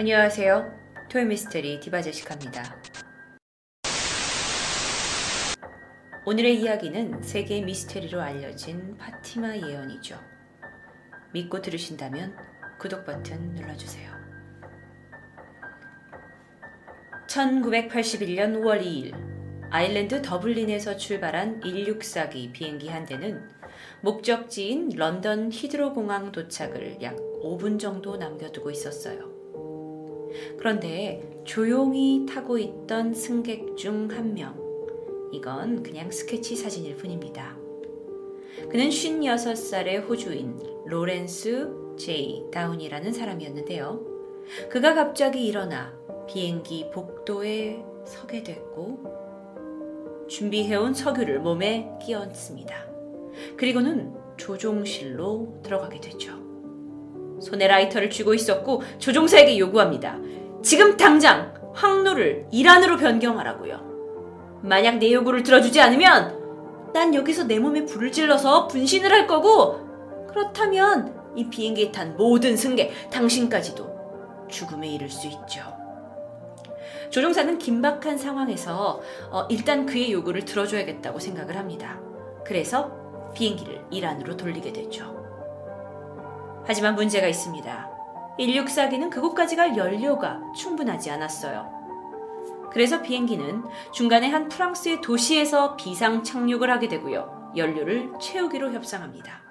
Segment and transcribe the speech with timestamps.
[0.00, 0.72] 안녕하세요.
[1.10, 2.74] 토요미스테리 디바제시카입니다.
[6.24, 10.18] 오늘의 이야기는 세계 미스테리로 알려진 파티마 예언이죠.
[11.34, 12.34] 믿고 들으신다면
[12.78, 14.10] 구독 버튼 눌러주세요.
[17.28, 19.12] 1981년 5월 2일
[19.70, 23.46] 아일랜드 더블린에서 출발한 164기 비행기 한 대는
[24.00, 29.29] 목적지인 런던 히드로 공항 도착을 약 5분 정도 남겨두고 있었어요.
[30.58, 34.58] 그런데 조용히 타고 있던 승객 중 한 명.
[35.32, 37.56] 이건 그냥 스케치 사진일 뿐입니다.
[38.70, 44.06] 그는 56살의 호주인 로렌스 제이 다운이라는 사람이었는데요.
[44.68, 45.94] 그가 갑자기 일어나
[46.28, 52.86] 비행기 복도에 서게 됐고 준비해온 서규를 몸에 끼얹습니다.
[53.56, 56.39] 그리고는 조종실로 들어가게 되죠.
[57.40, 60.18] 손에 라이터를 쥐고 있었고 조종사에게 요구합니다.
[60.62, 64.60] 지금 당장 항로를 이란으로 변경하라고요.
[64.62, 71.14] 만약 내 요구를 들어주지 않으면 난 여기서 내 몸에 불을 질러서 분신을 할 거고 그렇다면
[71.36, 75.62] 이 비행기에 탄 모든 승객, 당신까지도 죽음에 이를 수 있죠.
[77.10, 82.00] 조종사는 긴박한 상황에서 어, 일단 그의 요구를 들어줘야겠다고 생각을 합니다.
[82.44, 82.92] 그래서
[83.34, 85.19] 비행기를 이란으로 돌리게 되죠.
[86.70, 87.90] 하지만 문제가 있습니다.
[88.38, 92.68] 164기는 그곳까지 갈 연료가 충분하지 않았어요.
[92.70, 97.54] 그래서 비행기는 중간에 한 프랑스의 도시에서 비상 착륙을 하게 되고요.
[97.56, 99.42] 연료를 채우기로 협상합니다.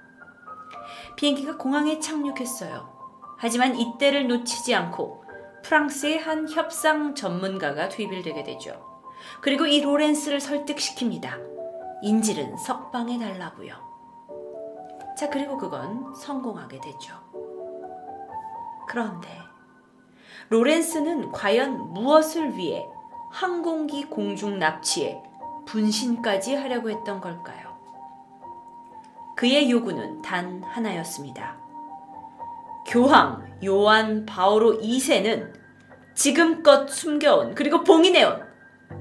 [1.18, 2.90] 비행기가 공항에 착륙했어요.
[3.38, 5.26] 하지만 이때를 놓치지 않고
[5.66, 9.04] 프랑스의 한 협상 전문가가 투입이 되게 되죠.
[9.42, 11.38] 그리고 이 로렌스를 설득시킵니다.
[12.02, 13.89] 인질은 석방해 달라고요.
[15.20, 17.14] 자, 그리고 그건 성공하게 되죠.
[18.88, 19.28] 그런데
[20.48, 22.88] 로렌스는 과연 무엇을 위해
[23.30, 25.22] 항공기 공중 납치에
[25.66, 27.78] 분신까지 하려고 했던 걸까요?
[29.36, 31.58] 그의 요구는 단 하나였습니다.
[32.88, 35.54] 교황 요한 바오로 2세는
[36.16, 38.42] 지금껏 숨겨온 그리고 봉인해온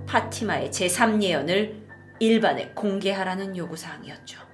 [0.08, 1.86] 파티마의 제3예언을
[2.18, 4.47] 일반에 공개하라는 요구사항이었죠.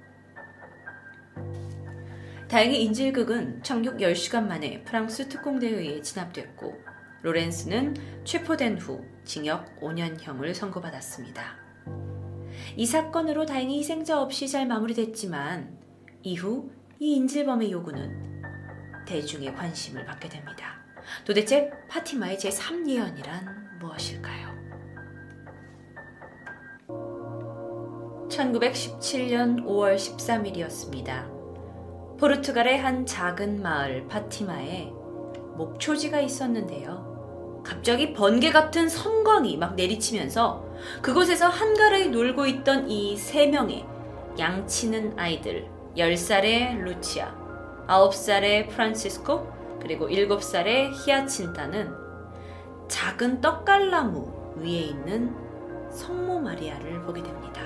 [2.55, 6.73] 다행히 인질극은 착륙 10시간 만에 프랑스 특공대에 의해 진압됐고
[7.21, 11.57] 로렌스는 체포된 후 징역 5년형을 선고받았습니다.
[12.77, 15.77] 이 사건으로 다행히 희생자 없이 잘 마무리됐지만
[16.21, 18.41] 이후 이 인질범의 요구는
[19.05, 20.81] 대중의 관심을 받게 됩니다.
[21.25, 24.55] 도대체 파티마의 제3예언이란 무엇일까요?
[28.29, 31.34] 1917년 5월 13일이었습니다.
[32.17, 34.91] 포르투갈의 한 작은 마을 파티마에
[35.57, 37.61] 목초지가 있었는데요.
[37.65, 40.63] 갑자기 번개 같은 섬광이 막 내리치면서
[41.01, 43.85] 그곳에서 한가르이 놀고 있던 이 세 명의
[44.37, 45.67] 양치는 아이들
[45.97, 47.33] 10살의 루치아,
[47.87, 49.47] 9살의 프란시스코,
[49.81, 51.93] 그리고 7살의 히아친타는
[52.89, 55.33] 작은 떡갈나무 위에 있는
[55.89, 57.61] 성모 마리아를 보게 됩니다.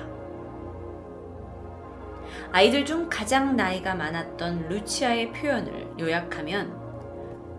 [2.51, 6.77] 아이들 중 가장 나이가 많았던 루치아의 표현을 요약하면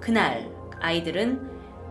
[0.01, 1.49] 그날 아이들은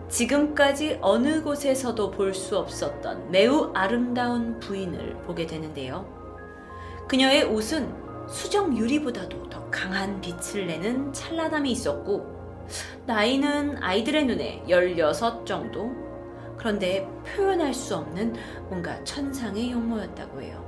[0.09, 6.05] 지금까지 어느 곳에서도 볼 수 없었던 매우 아름다운 부인을 보게 되는데요.
[7.07, 12.67] 그녀의 옷은 수정 유리보다도 더 강한 빛을 내는 찬란함이 있었고,
[13.05, 15.91] 나이는 아이들의 눈에 16 정도?
[16.57, 18.35] 그런데 표현할 수 없는
[18.67, 20.65] 뭔가 천상의 용모였다고 해요.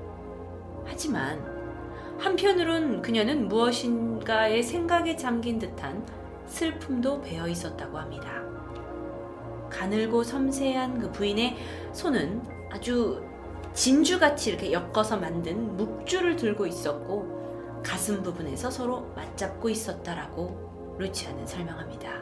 [0.86, 1.51] 하지만
[2.22, 6.06] 한편으론 그녀는 무엇인가의 생각에 잠긴 듯한
[6.46, 8.44] 슬픔도 배어 있었다고 합니다.
[9.72, 11.58] 가늘고 섬세한 그 부인의
[11.94, 13.26] 손은 아주
[13.74, 22.22] 진주같이 이렇게 엮어서 만든 묵주를 들고 있었고 가슴 부분에서 서로 맞잡고 있었다라고 루치아는 설명합니다.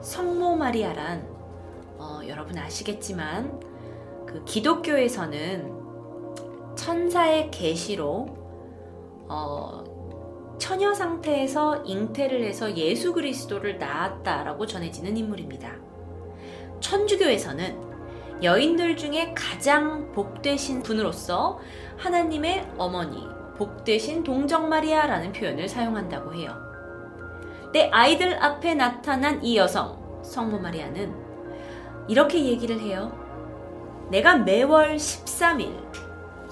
[0.00, 1.28] 성모 마리아란
[1.98, 3.60] 어, 여러분 아시겠지만
[4.24, 5.73] 그 기독교에서는
[6.76, 8.26] 천사의 계시로
[9.28, 9.84] 어,
[10.58, 15.72] 처녀 상태에서 잉태를 해서 예수 그리스도를 낳았다라고 전해지는 인물입니다.
[16.80, 21.58] 천주교에서는 여인들 중에 가장 복되신 분으로서
[21.96, 26.52] 하나님의 어머니, 복되신 동정 마리아라는 표현을 사용한다고 해요.
[27.72, 31.14] 때 아이들 앞에 나타난 이 여성, 성모 마리아는
[32.08, 33.12] 이렇게 얘기를 해요.
[34.10, 35.74] 내가 매월 13일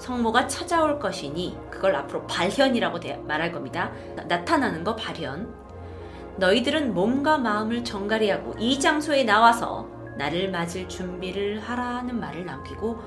[0.03, 3.89] 성모가 찾아올 것이니 그걸 앞으로 발현이라고 말할 겁니다.
[4.27, 5.55] 나타나는 거 발현.
[6.35, 12.99] 너희들은 몸과 마음을 정갈이하고 이 장소에 나와서 나를 맞을 준비를 하라는 말을 남기고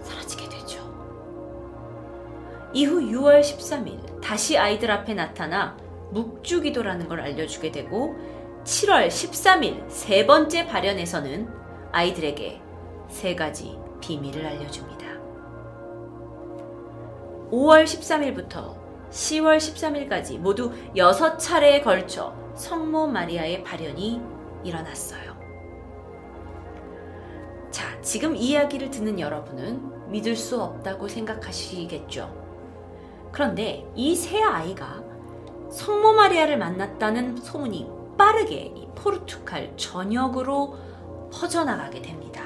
[0.00, 0.82] 사라지게 되죠.
[2.72, 5.76] 이후 6월 13일 다시 아이들 앞에 나타나
[6.10, 8.16] 묵주기도라는 걸 알려주게 되고
[8.64, 11.48] 7월 13일 세 번째 발연에서는
[11.92, 12.60] 아이들에게
[13.08, 15.01] 세 가지 비밀을 알려줍니다.
[17.52, 18.74] 5월 13일부터
[19.10, 24.20] 10월 13일까지 모두 6차례에 걸쳐 성모 마리아의 발현이
[24.64, 25.36] 일어났어요.
[27.70, 32.42] 자, 지금 이야기를 듣는 여러분은 믿을 수 없다고 생각하시겠죠.
[33.32, 35.02] 그런데 이 세 아이가
[35.70, 40.76] 성모 마리아를 만났다는 소문이 빠르게 포르투갈 전역으로
[41.32, 42.44] 퍼져나가게 됩니다.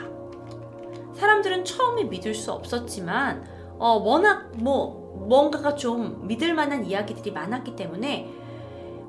[1.15, 8.31] 사람들은 처음에 믿을 수 없었지만 어, 워낙 뭐 뭔가가 좀 믿을 만한 이야기들이 많았기 때문에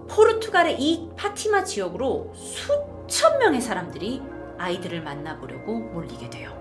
[0.10, 4.22] 포르투갈의 이 파티마 지역으로 수천 명의 사람들이
[4.58, 6.52] 아이들을 만나보려고 몰리게 돼요.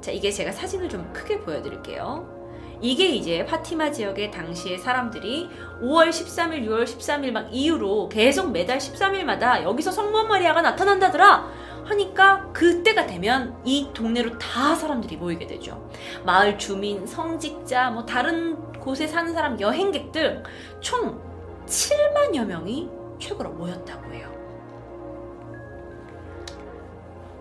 [0.00, 2.38] 자, 이게 제가 사진을 좀 크게 보여드릴게요.
[2.80, 5.48] 이게 이제 파티마 지역의 당시의 사람들이
[5.82, 11.50] 5월 13일, 6월 13일 막 이후로 계속 매달 13일마다 여기서 성모 마리아가 나타난다더라
[11.84, 15.88] 하니까 그때가 되면 이 동네로 다 사람들이 모이게 되죠.
[16.24, 20.42] 마을 주민, 성직자, 뭐 다른 곳에 사는 사람, 여행객들
[20.80, 21.20] 총
[21.66, 24.38] 7만여 명이 최고로 모였다고 해요.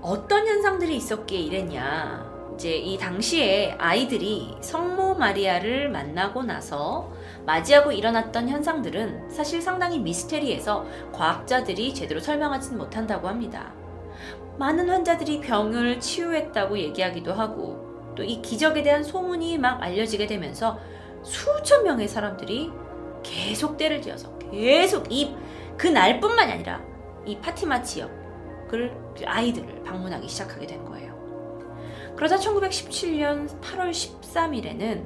[0.02, 2.38] 어떤 현상들이 있었기에 이랬냐?
[2.56, 7.12] 이제 이 당시에 아이들이 성모 마리아를 만나고 나서
[7.46, 13.72] 맞이하고 일어났던 현상들은 사실 상당히 미스테리해서 과학자들이 제대로 설명하지는 못한다고 합니다.
[14.58, 20.80] 많은 환자들이 병을 치유했다고 얘기하기도 하고 또 이 기적에 대한 소문이 막 알려지게 되면서
[21.24, 22.72] 수천 명의 사람들이
[23.22, 25.36] 계속 때를 지어서 계속 이
[25.78, 26.82] 그날뿐만 아니라
[27.26, 31.16] 이 파티마 지역을 아이들을 방문하기 시작하게 된 거예요.
[32.16, 35.06] 그러자 1917년 8월 13일에는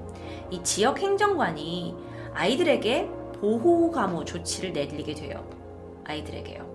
[0.52, 1.96] 이 지역 행정관이
[2.34, 3.10] 아이들에게
[3.42, 5.46] 보호 감호 조치를 내리게 돼요.
[6.06, 6.72] 아이들에게요.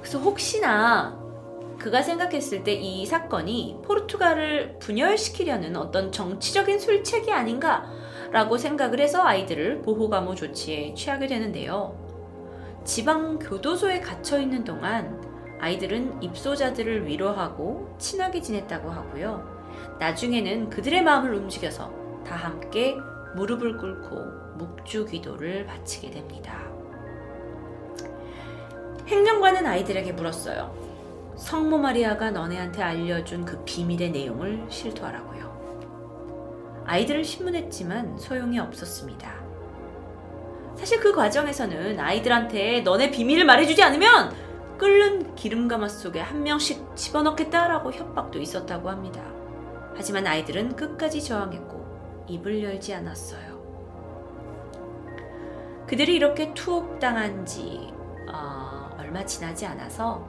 [0.00, 1.21] 그래서 혹시나
[1.82, 10.34] 그가 생각했을 때 이 사건이 포르투갈을 분열시키려는 어떤 정치적인 술책이 아닌가라고 생각을 해서 아이들을 보호감호
[10.36, 11.98] 조치에 취하게 되는데요.
[12.84, 15.20] 지방 교도소에 갇혀 있는 동안
[15.60, 19.44] 아이들은 입소자들을 위로하고 친하게 지냈다고 하고요.
[19.98, 21.92] 나중에는 그들의 마음을 움직여서
[22.24, 22.96] 다 함께
[23.36, 24.16] 무릎을 꿇고
[24.58, 26.60] 묵주 기도를 바치게 됩니다.
[29.06, 30.91] 행정관은 아이들에게 물었어요.
[31.36, 35.42] 성모 마리아가 너네한테 알려준 그 비밀의 내용을 실토하라고요.
[36.86, 39.42] 아이들을 신문했지만 소용이 없었습니다.
[40.76, 44.34] 사실 그 과정에서는 아이들한테 너네 비밀을 말해주지 않으면
[44.78, 49.22] 끓는 기름가마 속에 한 명씩 집어넣겠다라고 협박도 있었다고 합니다.
[49.94, 53.52] 하지만 아이들은 끝까지 저항했고 입을 열지 않았어요.
[55.86, 57.92] 그들이 이렇게 투옥당한 지
[58.32, 60.26] 어, 얼마 지나지 않아서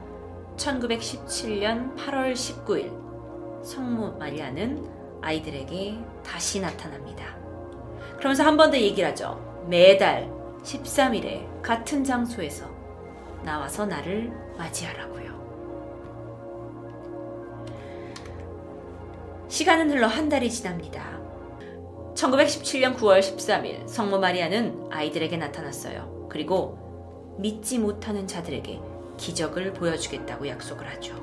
[0.57, 4.85] 1917년 8월 19일 성모 마리아는
[5.21, 7.35] 아이들에게 다시 나타납니다.
[8.17, 9.39] 그러면서 한 번 더 얘기를 하죠.
[9.67, 10.29] 매달
[10.63, 12.65] 13일에 같은 장소에서
[13.43, 15.23] 나와서 나를 맞이하라고요.
[19.47, 21.19] 시간은 흘러 한 달이 지납니다.
[22.15, 26.27] 1917년 9월 13일 성모 마리아는 아이들에게 나타났어요.
[26.29, 26.77] 그리고
[27.39, 28.79] 믿지 못하는 자들에게
[29.17, 31.15] 기적을 보여주겠다고 약속을 하죠.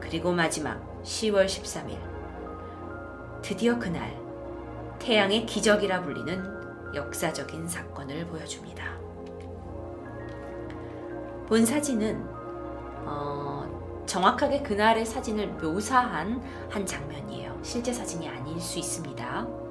[0.00, 1.98] 그리고 마지막 10월 13일
[3.42, 4.16] 드디어 그날
[4.98, 8.84] 태양의 기적이라 불리는 역사적인 사건을 보여줍니다.
[11.46, 12.24] 본 사진은
[13.06, 17.58] 어, 정확하게 그날의 사진을 묘사한 한 장면이에요.
[17.62, 19.63] 실제 사진이 아닐 수 있습니다.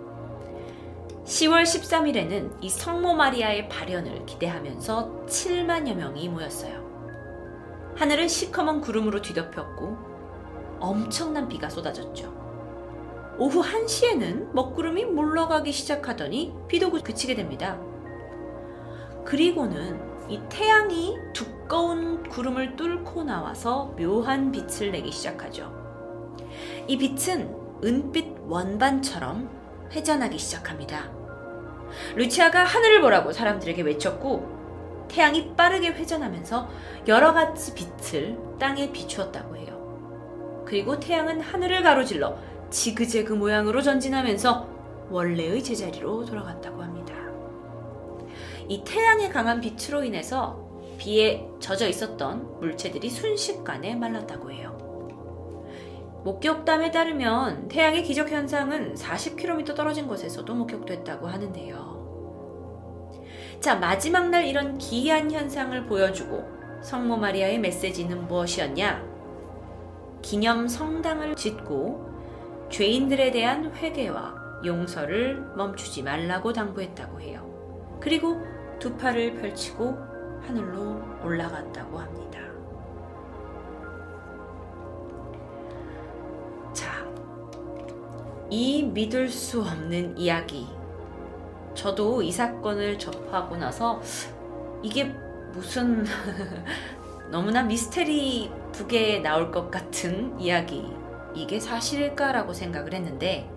[1.25, 6.83] 10월 13일에는 이 성모 마리아의 발현을 기대하면서 7만여 명이 모였어요.
[7.95, 9.97] 하늘은 시커먼 구름으로 뒤덮였고
[10.79, 12.43] 엄청난 비가 쏟아졌죠.
[13.37, 17.79] 오후 1시에는 먹구름이 물러가기 시작하더니 비도 그치게 됩니다.
[19.23, 25.71] 그리고는 이 태양이 두꺼운 구름을 뚫고 나와서 묘한 빛을 내기 시작하죠.
[26.87, 29.62] 이 빛은 은빛 원반처럼
[29.93, 31.11] 회전하기 시작합니다.
[32.15, 36.69] 루치아가 하늘을 보라고 사람들에게 외쳤고 태양이 빠르게 회전하면서
[37.07, 40.63] 여러 가지 빛을 땅에 비추었다고 해요.
[40.65, 42.35] 그리고 태양은 하늘을 가로질러
[42.71, 44.67] 지그재그 모양으로 전진하면서
[45.11, 47.13] 원래의 제자리로 돌아갔다고 합니다.
[48.67, 50.63] 이 태양의 강한 빛으로 인해서
[50.97, 54.82] 비에 젖어 있었던 물체들이 순식간에 말랐다고 해요.
[56.23, 62.01] 목격담에 따르면 태양의 기적 현상은 40km 떨어진 곳에서도 목격됐다고 하는데요.
[63.59, 66.43] 자, 마지막 날 이런 기이한 현상을 보여주고
[66.81, 69.03] 성모 마리아의 메시지는 무엇이었냐?
[70.21, 72.09] 기념 성당을 짓고
[72.69, 77.97] 죄인들에 대한 회개와 용서를 멈추지 말라고 당부했다고 해요.
[77.99, 78.41] 그리고
[78.79, 79.97] 두 팔을 펼치고
[80.41, 82.52] 하늘로 올라갔다고 합니다.
[88.53, 90.67] 이 믿을 수 없는 이야기.
[91.73, 93.99] 저도 이 사건을 접하고 나서
[94.83, 95.05] 이게
[95.53, 96.05] 무슨
[97.31, 100.85] 너무나 미스테리 북에 나올 것 같은 이야기.
[101.33, 103.49] 이게 사실일까라고 생각을 했는데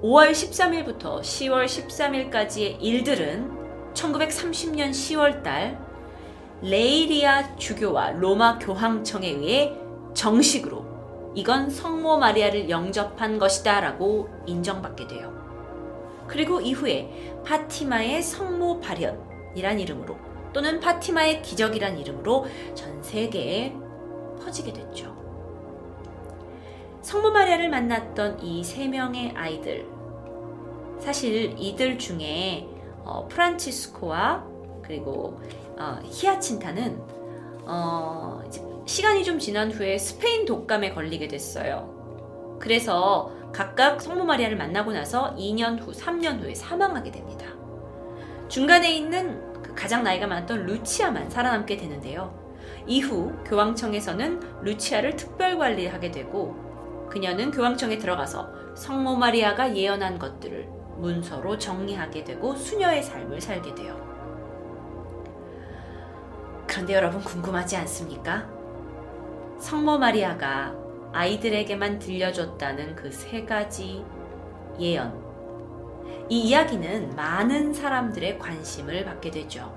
[0.00, 5.78] 5월 13일부터 10월 13일까지의 일들은 1930년 10월 달
[6.62, 9.76] 레이리아 주교와 로마 교황청에 의해
[10.14, 10.83] 정식으로
[11.34, 15.32] 이건 성모 마리아를 영접한 것이다 라고 인정받게 돼요.
[16.28, 20.16] 그리고 이후에 파티마의 성모 발현이란 이름으로
[20.52, 23.74] 또는 파티마의 기적이란 이름으로 전 세계에
[24.42, 25.14] 퍼지게 됐죠.
[27.02, 29.86] 성모 마리아를 만났던 이 세 명의 아이들.
[31.00, 32.66] 사실 이들 중에
[33.04, 34.44] 어, 프란치스코와
[34.82, 35.38] 그리고
[35.76, 37.02] 어, 히아친타는
[37.66, 38.40] 어,
[38.86, 42.58] 시간이 좀 지난 후에 스페인 독감에 걸리게 됐어요.
[42.60, 47.46] 그래서 각각 성모 마리아를 만나고 나서 2년 후, 3년 후에 사망하게 됩니다.
[48.48, 52.38] 중간에 있는 그 가장 나이가 많았던 루치아만 살아남게 되는데요.
[52.86, 56.54] 이후 교황청에서는 루치아를 특별 관리하게 되고
[57.08, 63.96] 그녀는 교황청에 들어가서 성모 마리아가 예언한 것들을 문서로 정리하게 되고 수녀의 삶을 살게 돼요.
[66.66, 68.63] 그런데 여러분 궁금하지 않습니까?
[69.58, 70.74] 성모 마리아가
[71.12, 74.04] 아이들에게만 들려줬다는 그 세 가지
[74.80, 75.22] 예언.
[76.28, 79.72] 이 이야기는 많은 사람들의 관심을 받게 되죠.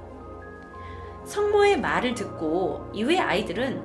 [1.25, 3.81] 성모의 말을 듣고 이후에 아이들은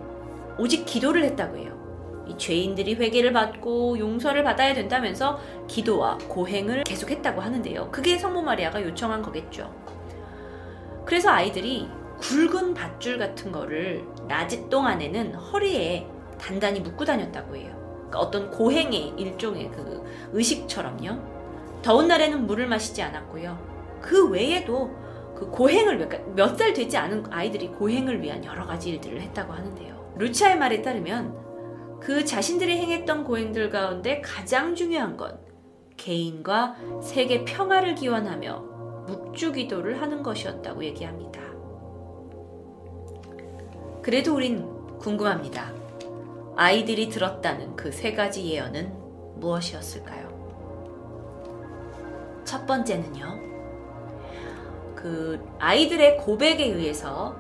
[0.58, 1.72] 오직 기도를 했다고 해요.
[2.28, 7.90] 이 죄인들이 회개를 받고 용서를 받아야 된다면서 기도와 고행을 계속했다고 하는데요.
[7.90, 9.74] 그게 성모 마리아가 요청한 거겠죠.
[11.04, 11.88] 그래서 아이들이
[12.20, 16.06] 굵은 밧줄 같은 거를 낮 동안에는 허리에
[16.38, 17.74] 단단히 묶고 다녔다고 해요.
[17.96, 21.18] 그러니까 어떤 고행의 일종의 그 의식처럼요.
[21.82, 23.98] 더운 날에는 물을 마시지 않았고요.
[24.00, 24.90] 그 외에도
[25.34, 30.14] 그 고행을 몇 살 되지 않은 아이들이 고행을 위한 여러 가지 일들을 했다고 하는데요.
[30.18, 35.38] 루차의 말에 따르면 그 자신들이 행했던 고행들 가운데 가장 중요한 건
[35.96, 38.58] 개인과 세계 평화를 기원하며
[39.06, 41.40] 묵주 기도를 하는 것이었다고 얘기합니다.
[44.02, 44.66] 그래도 우린
[44.98, 45.72] 궁금합니다.
[46.56, 48.92] 아이들이 들었다는 그 세 가지 예언은
[49.36, 50.30] 무엇이었을까요?
[52.44, 53.40] 첫 번째는요.
[54.94, 57.36] 그 아이들의 고백에 의해서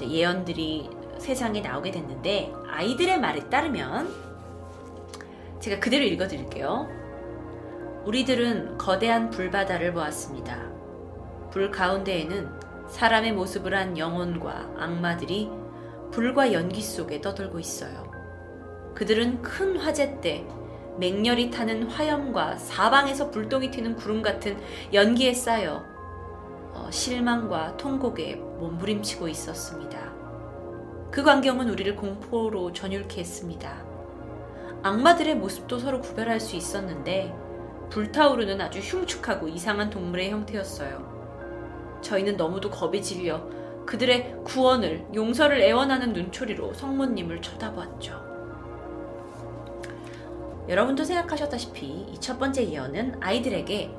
[0.00, 4.08] 예언들이 세상에 나오게 됐는데 아이들의 말에 따르면
[5.60, 6.88] 제가 그대로 읽어 드릴게요.
[8.04, 10.70] 우리들은 거대한 불바다를 보았습니다.
[11.50, 12.48] 불 가운데에는
[12.88, 15.50] 사람의 모습을 한 영혼과 악마들이
[16.10, 18.10] 불과 연기 속에 떠돌고 있어요.
[18.94, 20.46] 그들은 큰 화재 때
[20.98, 24.58] 맹렬히 타는 화염과 사방에서 불똥이 튀는 구름 같은
[24.92, 25.84] 연기에 쌓여
[26.72, 29.98] 어, 실망과 통곡에 몸부림치고 있었습니다.
[31.10, 33.84] 그 광경은 우리를 공포로 전율케 했습니다.
[34.82, 37.34] 악마들의 모습도 서로 구별할 수 있었는데
[37.90, 41.16] 불타오르는 아주 흉측하고 이상한 동물의 형태였어요.
[42.02, 43.48] 저희는 너무도 겁이 질려
[43.86, 48.26] 그들의 구원을 용서를 애원하는 눈초리로 성모님을 쳐다보았죠.
[50.68, 53.90] 여러분도 생각하셨다시피 이 첫 번째 예언은 아이들에게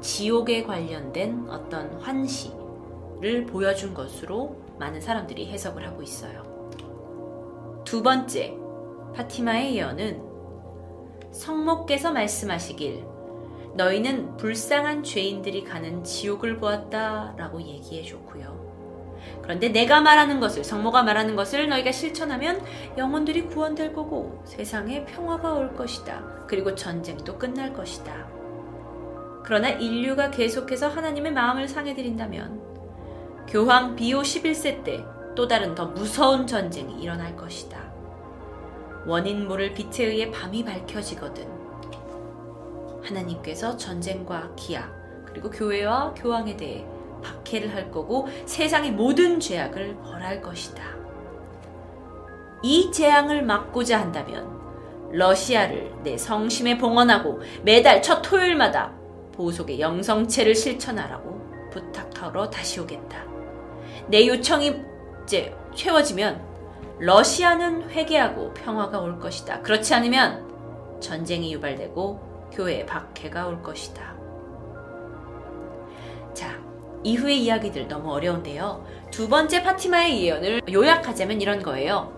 [0.00, 6.42] 지옥에 관련된 어떤 환시를 보여준 것으로 많은 사람들이 해석을 하고 있어요.
[7.84, 8.56] 두 번째,
[9.14, 10.22] 파티마의 예언은
[11.32, 13.04] 성모께서 말씀하시길
[13.74, 18.71] 너희는 불쌍한 죄인들이 가는 지옥을 보았다 라고 얘기해 줬고요.
[19.42, 22.62] 그런데 내가 말하는 것을, 성모가 말하는 것을 너희가 실천하면
[22.96, 26.46] 영혼들이 구원될 거고 세상에 평화가 올 것이다.
[26.46, 28.28] 그리고 전쟁도 끝날 것이다.
[29.44, 37.02] 그러나 인류가 계속해서 하나님의 마음을 상해드린다면 교황 비오 11세 때 또 다른 더 무서운 전쟁이
[37.02, 37.92] 일어날 것이다.
[39.06, 41.46] 원인 모를 빛에 의해 밤이 밝혀지거든.
[43.02, 44.90] 하나님께서 전쟁과 기아,
[45.24, 46.86] 그리고 교회와 교황에 대해
[47.22, 50.82] 박해를 할 거고 세상의 모든 죄악을 벌할 것이다.
[52.62, 54.60] 이 재앙을 막고자 한다면
[55.10, 58.92] 러시아를 내 성심에 봉헌하고 매달 첫 토요일마다
[59.32, 63.24] 보속의 영성체를 실천하라고 부탁하러 다시 오겠다.
[64.08, 64.74] 내 요청이
[65.24, 66.40] 이제 채워지면
[66.98, 69.60] 러시아는 회개하고 평화가 올 것이다.
[69.62, 74.14] 그렇지 않으면 전쟁이 유발되고 교회에 박해가 올 것이다.
[76.32, 76.58] 자,
[77.02, 78.84] 이후의 이야기들 너무 어려운데요.
[79.10, 82.12] 두 번째 파티마의 예언을 요약하자면 이런 거예요.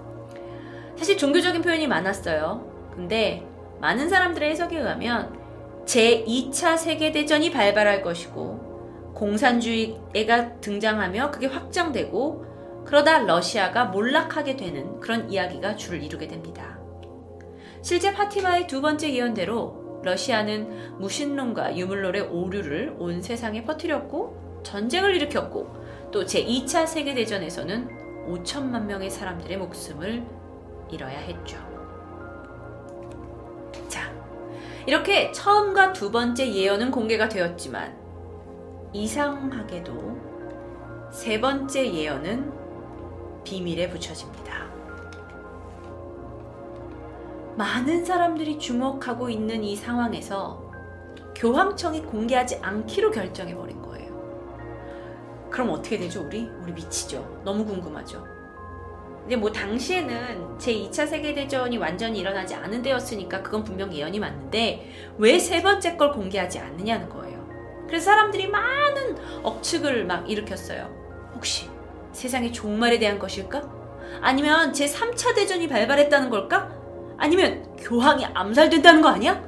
[0.96, 2.90] 사실 종교적인 표현이 많았어요.
[2.94, 3.46] 근데
[3.80, 5.36] 많은 사람들의 해석에 의하면
[5.84, 16.02] 제2차 세계대전이 발발할 것이고 공산주의가 등장하며 그게 확장되고 그러다 러시아가 몰락하게 되는 그런 이야기가 줄을
[16.02, 16.78] 이루게 됩니다.
[17.82, 26.24] 실제 파티마의 두 번째 예언대로 러시아는 무신론과 유물론의 오류를 온 세상에 퍼뜨렸고 전쟁을 일으켰고 또
[26.24, 30.26] 제2차 세계대전에서는 5천만 명의 사람들의 목숨을
[30.90, 31.58] 잃어야 했죠.
[33.88, 34.12] 자,
[34.86, 37.96] 이렇게 처음과 두 번째 예언은 공개가 되었지만
[38.92, 42.52] 이상하게도 세 번째 예언은
[43.44, 44.64] 비밀에 붙여집니다.
[47.56, 50.64] 많은 사람들이 주목하고 있는 이 상황에서
[51.36, 53.83] 교황청이 공개하지 않기로 결정해버린.
[55.54, 56.50] 그럼 어떻게 되죠, 우리?
[56.62, 57.42] 우리 미치죠.
[57.44, 58.26] 너무 궁금하죠.
[59.20, 65.62] 근데 뭐 당시에는 제2차 세계대전이 완전히 일어나지 않은 때였으니까 그건 분명 예언이 맞는데 왜 세
[65.62, 67.46] 번째 걸 공개하지 않느냐는 거예요.
[67.86, 70.90] 그래서 사람들이 많은 억측을 막 일으켰어요.
[71.36, 71.70] 혹시
[72.10, 73.62] 세상의 종말에 대한 것일까?
[74.22, 76.68] 아니면 제3차 대전이 발발했다는 걸까?
[77.16, 79.40] 아니면 교황이 암살된다는 거 아니야?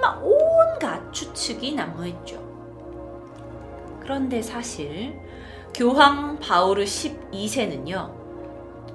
[0.00, 2.38] 막 온갖 추측이 난무했죠.
[4.00, 5.28] 그런데 사실
[5.74, 8.20] 교황 바오르 12세는요.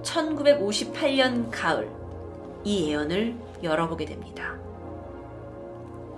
[0.04, 1.90] 1958년 가을
[2.64, 4.56] 이 예언을 열어보게 됩니다.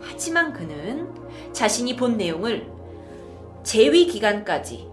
[0.01, 1.13] 하지만 그는
[1.53, 2.69] 자신이 본 내용을
[3.63, 4.89] 재위 기간까지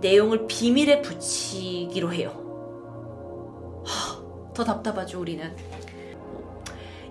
[0.00, 2.30] 내용을 비밀에 붙이기로 해요.
[3.84, 5.54] 하, 더 답답하죠, 우리는.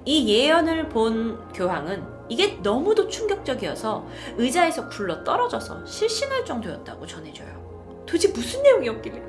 [0.04, 4.06] 이 예언을 본 교황은 이게 너무도 충격적이어서
[4.38, 8.04] 의자에서 굴러 떨어져서 실신할 정도였다고 전해져요.
[8.06, 9.22] 도대체 무슨 내용이었길래?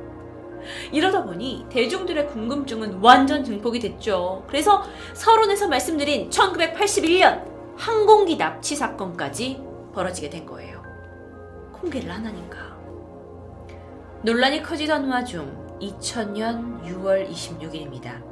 [0.93, 4.45] 이러다 보니 대중들의 궁금증은 완전 증폭이 됐죠.
[4.49, 4.83] 그래서
[5.15, 7.45] 서론에서 말씀드린 1981년
[7.77, 10.83] 항공기 납치 사건까지 벌어지게 된 거예요.
[12.11, 12.77] 안 하니까.
[14.23, 18.23] 논란이 커지던 와중 2000년 6월 26일입니다.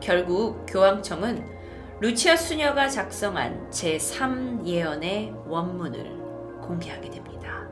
[0.00, 1.59] 결국 교황청은
[2.00, 7.68] 루치아 수녀가 작성한 제3 예언의 원문을 공개하게 됩니다.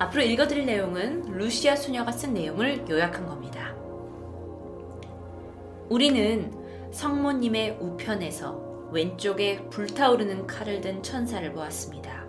[0.00, 3.72] 앞으로 읽어드릴 내용은 루시아 수녀가 쓴 내용을 요약한 겁니다.
[5.88, 6.52] 우리는
[6.90, 12.26] 성모님의 우편에서 왼쪽에 불타오르는 칼을 든 천사를 보았습니다.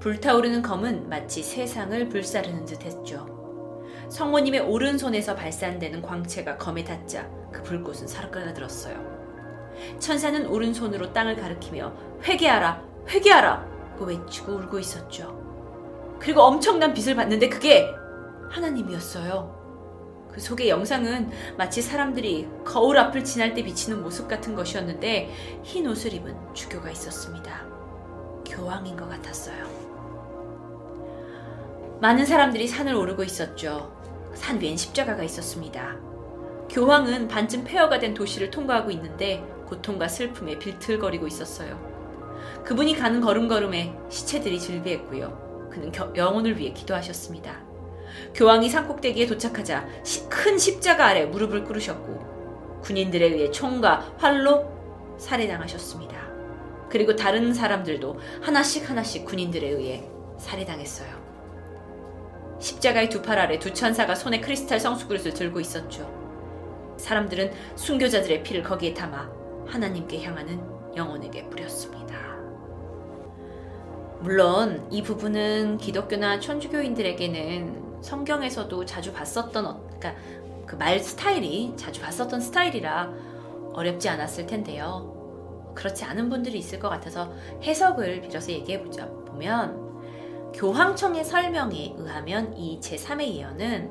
[0.00, 3.28] 불타오르는 검은 마치 세상을 불사르는 듯 했죠.
[4.08, 9.18] 성모님의 오른손에서 발산되는 광채가 검에 닿자 그 불꽃은 사르가들었어요.
[9.98, 11.92] 천사는 오른손으로 땅을 가리키며
[12.24, 13.68] 회개하라, 회개하라!
[13.98, 15.36] 고 외치고 울고 있었죠.
[16.20, 17.88] 그리고 엄청난 빛을 봤는데 그게
[18.50, 19.58] 하나님이었어요.
[20.32, 25.32] 그 속의 영상은 마치 사람들이 거울 앞을 지날 때 비치는 모습 같은 것이었는데
[25.62, 27.66] 흰 옷을 입은 주교가 있었습니다.
[28.46, 29.66] 교황인 것 같았어요.
[32.00, 33.92] 많은 사람들이 산을 오르고 있었죠.
[34.34, 36.07] 산 위엔 십자가가 있었습니다.
[36.70, 41.78] 교황은 반쯤 폐허가 된 도시를 통과하고 있는데 고통과 슬픔에 빌틀거리고 있었어요.
[42.64, 45.68] 그분이 가는 걸음걸음에 시체들이 즐비했고요.
[45.72, 47.62] 그는 영혼을 위해 기도하셨습니다.
[48.34, 49.86] 교황이 산꼭대기에 도착하자
[50.28, 56.16] 큰 십자가 아래 무릎을 꿇으셨고 군인들에 의해 총과 활로 살해당하셨습니다.
[56.88, 60.04] 그리고 다른 사람들도 하나씩 하나씩 군인들에 의해
[60.38, 61.08] 살해당했어요.
[62.60, 66.27] 십자가의 두 팔 아래 두 천사가 손에 크리스탈 성수그릇을 들고 있었죠.
[66.98, 69.30] 사람들은 순교자들의 피를 거기에 담아
[69.66, 70.60] 하나님께 향하는
[70.96, 72.16] 영혼에게 뿌렸습니다.
[74.20, 80.14] 물론 이 부분은 기독교나 천주교인들에게는 성경에서도 자주 봤었던 어, 그러니까
[80.66, 83.10] 그 말 스타일이 자주 봤었던 스타일이라
[83.72, 85.72] 어렵지 않았을 텐데요.
[85.74, 87.32] 그렇지 않은 분들이 있을 것 같아서
[87.62, 93.90] 해석을 빌어서 얘기해 보자 보면 교황청의 설명에 의하면 이 제3의 예언은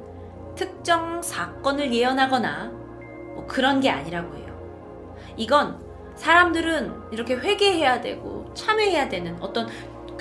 [0.56, 2.72] 특정 사건을 예언하거나
[3.38, 4.48] 뭐 그런 게 아니라고 해요.
[5.38, 5.78] 이건
[6.16, 9.68] 사람들은 이렇게 회개해야 되고 참회해야 되는 어떤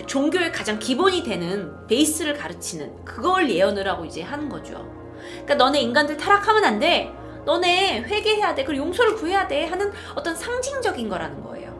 [0.07, 4.87] 종교의 가장 기본이 되는 베이스를 가르치는 그걸 예언을 하고 이제 하는 거죠.
[5.31, 7.11] 그러니까 너네 인간들 타락하면 안 돼.
[7.46, 8.64] 너네 회개해야 돼.
[8.64, 9.64] 그리고 용서를 구해야 돼.
[9.64, 11.74] 하는 어떤 상징적인 거라는 거예요.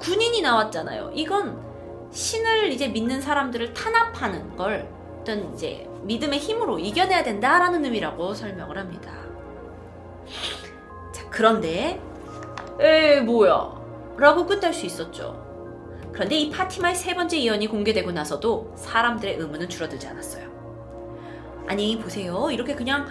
[0.00, 1.12] 군인이 나왔잖아요.
[1.14, 1.56] 이건
[2.10, 4.88] 신을 이제 믿는 사람들을 탄압하는 걸
[5.20, 9.27] 어떤 이제 믿음의 힘으로 이겨내야 된다라는 의미라고 설명을 합니다.
[11.12, 12.00] 자, 그런데
[12.80, 13.78] 에 뭐야
[14.16, 15.46] 라고 끝날 수 있었죠.
[16.12, 20.48] 그런데 이 파티마의 세 번째 예언이 공개되고 나서도 사람들의 의문은 줄어들지 않았어요.
[21.68, 22.48] 아니 보세요.
[22.50, 23.06] 이렇게 그냥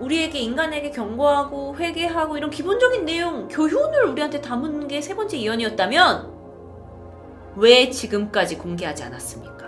[0.00, 6.38] 우리에게 인간에게 경고하고 회개하고 이런 기본적인 내용 교훈을 우리한테 담은 게 세 번째 예언이었다면
[7.56, 9.66] 왜 지금까지 공개하지 않았습니까?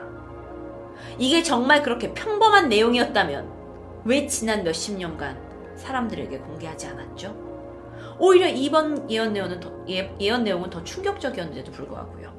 [1.19, 3.51] 이게 정말 그렇게 평범한 내용이었다면
[4.05, 5.50] 왜 지난 몇십 년간
[5.81, 7.35] 사람들에게 공개하지 않았죠?
[8.19, 12.31] 오히려 이번 예언 내용은 더, 예, 예언 내용은 더 충격적이었는데도 불구하고요.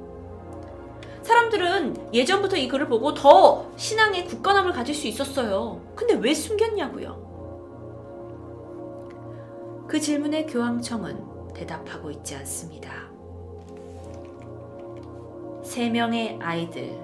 [1.23, 5.81] 사람들은 예전부터 이 글을 보고 더 신앙의 굳건함을 가질 수 있었어요.
[5.95, 7.29] 근데 왜 숨겼냐고요?
[9.87, 13.09] 그 질문에 교황청은 대답하고 있지 않습니다.
[15.63, 16.97] 세 명의 아이들,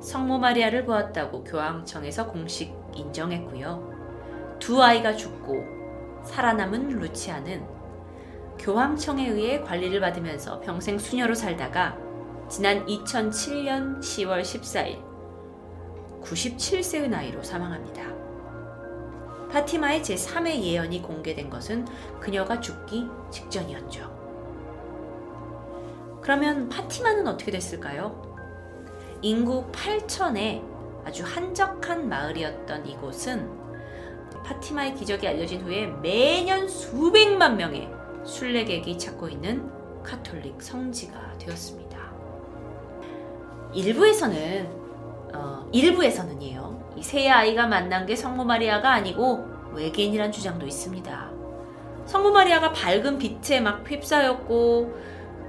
[0.00, 3.97] 성모 마리아를 보았다고 교황청에서 공식 인정했고요.
[4.58, 7.66] 두 아이가 죽고 살아남은 루치아는
[8.58, 11.96] 교황청에 의해 관리를 받으면서 평생 수녀로 살다가
[12.48, 15.02] 지난 2007년 10월 14일
[16.22, 18.02] 97세의 나이로 사망합니다.
[19.50, 21.86] 파티마의 제3의 예언이 공개된 것은
[22.20, 24.18] 그녀가 죽기 직전이었죠.
[26.20, 28.28] 그러면 파티마는 어떻게 됐을까요?
[29.22, 30.62] 인구 8천의
[31.04, 33.67] 아주 한적한 마을이었던 이곳은
[34.48, 37.90] 파티마의 기적이 알려진 후에 매년 수백만 명의
[38.24, 39.70] 순례객이 찾고 있는
[40.02, 41.98] 카톨릭 성지가 되었습니다.
[43.74, 44.70] 일부에서는
[45.34, 46.94] 어, 일부에서는이에요.
[46.96, 51.30] 이세 아이가 만난 게 성모 마리아가 아니고 외계인이란 주장도 있습니다.
[52.06, 54.94] 성모 마리아가 밝은 빛에 막 휩싸였고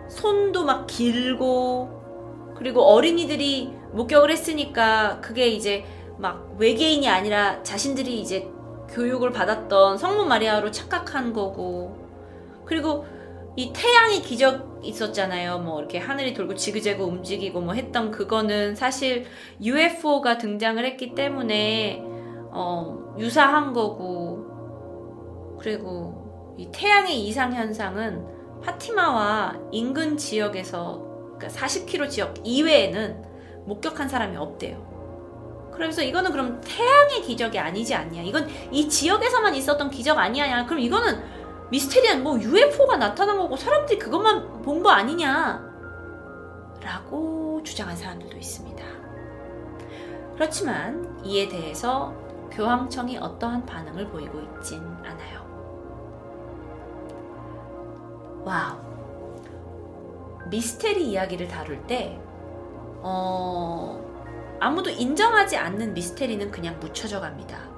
[0.09, 5.85] 손도 막 길고 그리고 어린이들이 목격을 했으니까 그게 이제
[6.17, 8.51] 막 외계인이 아니라 자신들이 이제
[8.91, 11.97] 교육을 받았던 성모 마리아로 착각한 거고
[12.65, 13.05] 그리고
[13.55, 15.59] 이 태양의 기적 있었잖아요.
[15.59, 19.25] 뭐 이렇게 하늘이 돌고 지그재그 움직이고 뭐 했던 그거는 사실
[19.61, 22.01] UFO가 등장을 했기 때문에
[22.51, 28.25] 어 유사한 거고 그리고 이 태양의 이상 현상은
[28.61, 31.05] 파티마와 인근 지역에서
[31.37, 33.23] 그러니까 40km 지역 이외에는
[33.65, 34.98] 목격한 사람이 없대요.
[35.79, 38.21] 그래서 이거는 그럼 태양의 기적이 아니지 않냐?
[38.21, 40.65] 이건 이 지역에서만 있었던 기적 아니야?
[40.65, 41.23] 그럼 이거는
[41.71, 45.67] 미스테리한 뭐 UFO가 나타난 거고 사람들이 그것만 본 거 아니냐?
[46.83, 48.83] 라고 주장한 사람들도 있습니다.
[50.35, 52.13] 그렇지만 이에 대해서
[52.51, 55.39] 교황청이 어떠한 반응을 보이고 있진 않아요.
[58.43, 58.77] Wow.
[60.49, 62.19] 미스테리 이야기를 다룰 때,
[63.01, 64.08] 어,
[64.59, 67.69] 아무도 인정하지 않는 미스테리는 그냥 묻혀져 갑니다.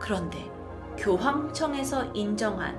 [0.00, 0.38] 그런데
[0.98, 2.78] 교황청에서 인정한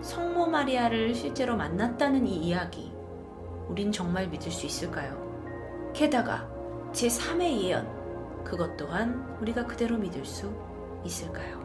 [0.00, 2.92] 성모 마리아를 실제로 만났다는 이 이야기,
[3.68, 5.92] 우린 정말 믿을 수 있을까요?
[5.94, 6.48] 게다가
[6.92, 10.50] 제3의 예언, 그것 또한 우리가 그대로 믿을 수
[11.04, 11.58] 있을까요?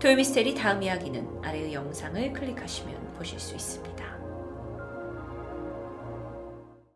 [0.00, 4.07] 토요미스테리 다음 이야기는 아래의 영상을 클릭하시면 보실 수 있습니다.